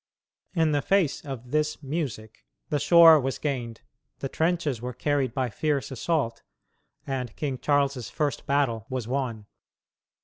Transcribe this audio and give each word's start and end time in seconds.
In 0.55 0.71
the 0.71 0.81
face 0.81 1.23
of 1.23 1.51
this 1.51 1.83
"music" 1.83 2.47
the 2.69 2.79
shore 2.79 3.19
was 3.19 3.37
gained, 3.37 3.81
the 4.17 4.29
trenches 4.29 4.81
were 4.81 4.95
carried 4.95 5.31
by 5.31 5.51
fierce 5.51 5.91
assault 5.91 6.41
and 7.05 7.35
King 7.35 7.59
Charles's 7.59 8.09
first 8.09 8.47
battle 8.47 8.87
was 8.89 9.07
won. 9.07 9.45